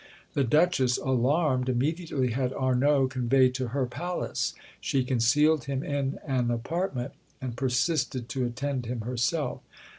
The 0.33 0.43
duchess, 0.43 0.97
alarmed, 0.97 1.69
immediately 1.69 2.29
had 2.31 2.53
Arnauld 2.53 3.11
conveyed 3.11 3.53
to 3.53 3.67
her 3.67 3.85
palace. 3.85 4.55
She 4.79 5.03
concealed 5.03 5.65
him 5.65 5.83
in 5.83 6.17
an 6.25 6.49
apartment, 6.49 7.13
and 7.39 7.55
persisted 7.55 8.27
to 8.29 8.45
attend 8.45 8.87
him 8.87 9.01
herself. 9.01 9.61